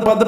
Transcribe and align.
പത്ത് 0.00 0.24
പത്ത് 0.24 0.27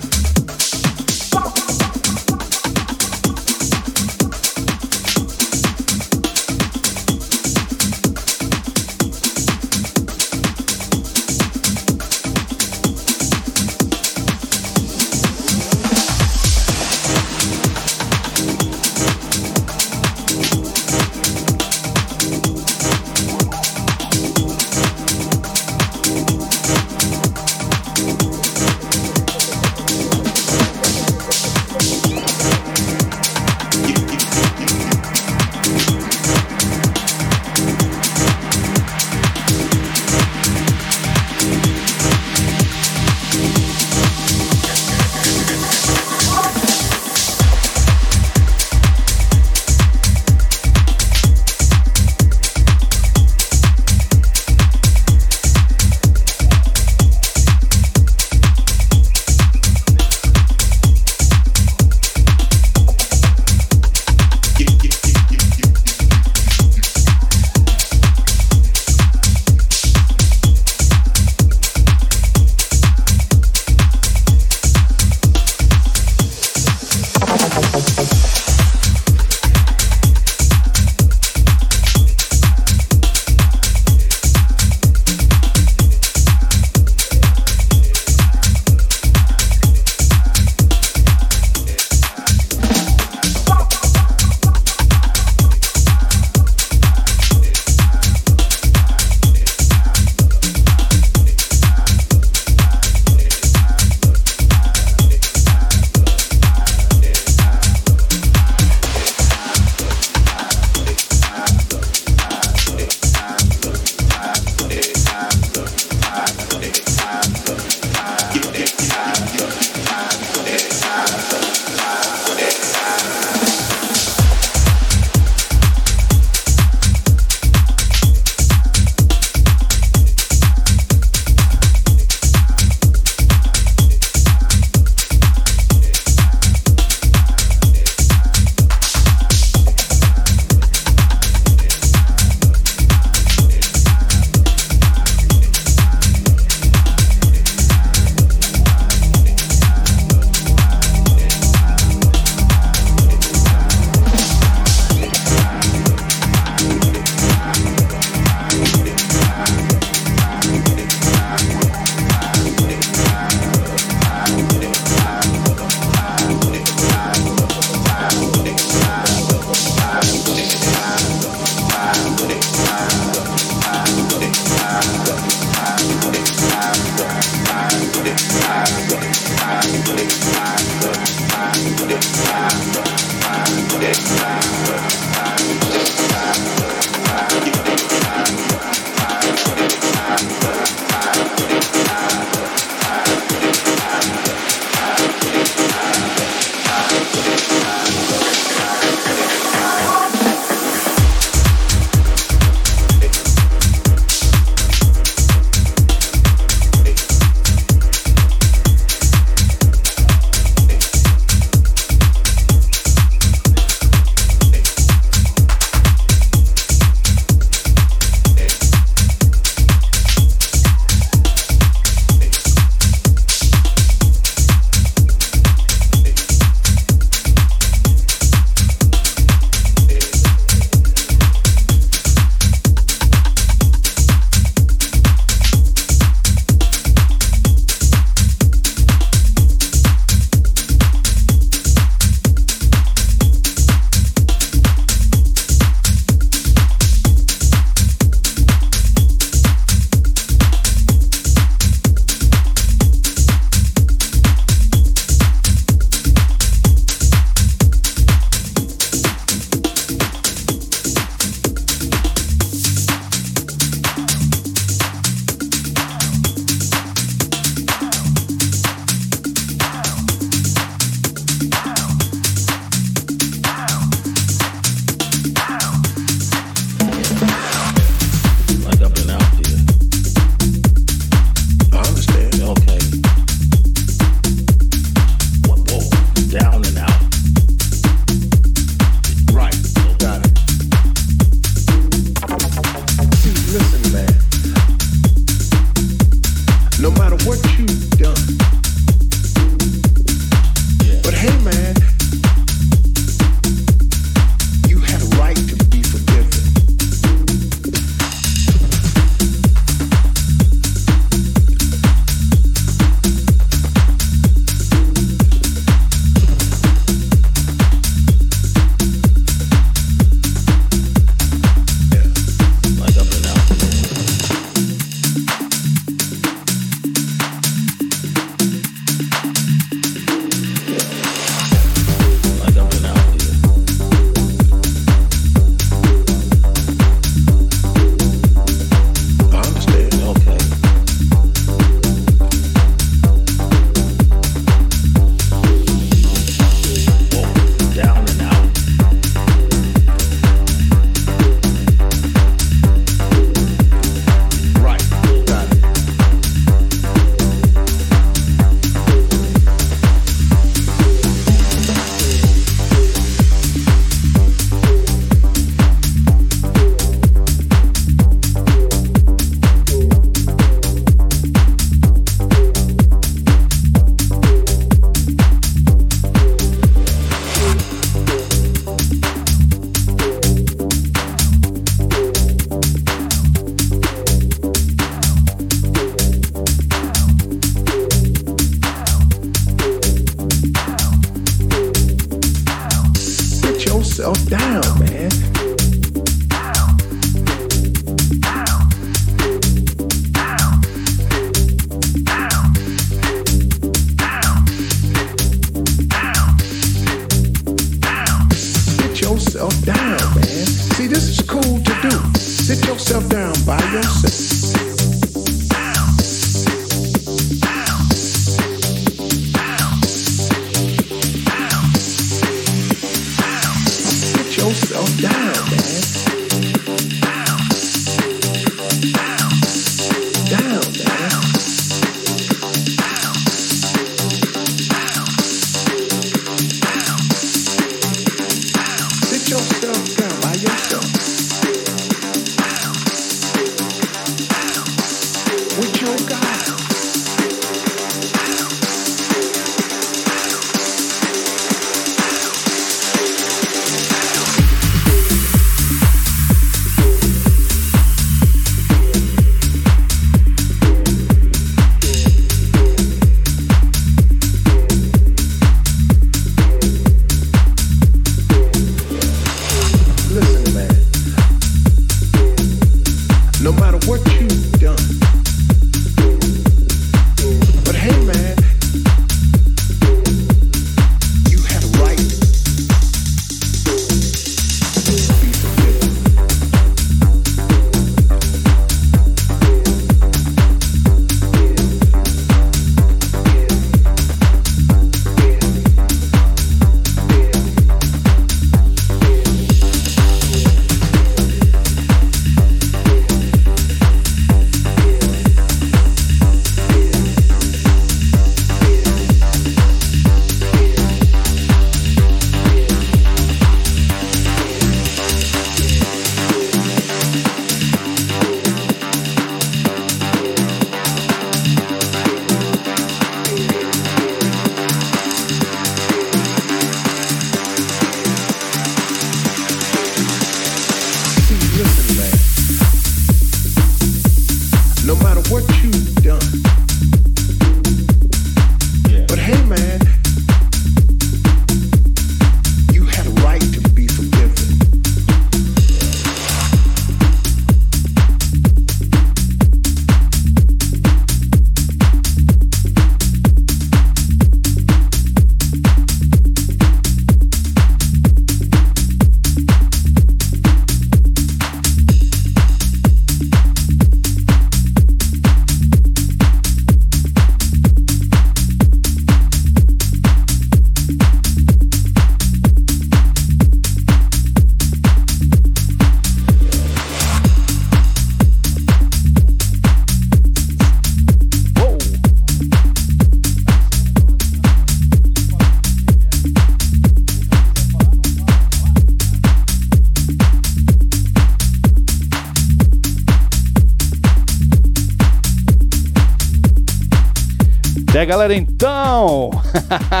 Galera, 598.11 598.35
então. 598.35 599.31